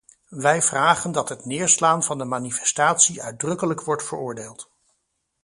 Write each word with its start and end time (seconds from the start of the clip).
Wij 0.29 0.61
vragen 0.61 1.11
dat 1.11 1.29
het 1.29 1.45
neerslaan 1.45 2.03
van 2.03 2.17
de 2.17 2.23
manifestatie 2.25 3.21
uitdrukkelijk 3.23 3.81
wordt 3.83 4.03
veroordeeld. 4.05 4.71